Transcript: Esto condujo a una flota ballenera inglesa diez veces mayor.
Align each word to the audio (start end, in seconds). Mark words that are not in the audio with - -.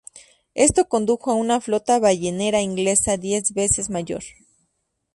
Esto 0.55 0.85
condujo 0.89 1.29
a 1.29 1.35
una 1.35 1.61
flota 1.61 1.99
ballenera 1.99 2.59
inglesa 2.59 3.17
diez 3.17 3.53
veces 3.53 3.91
mayor. 3.91 4.23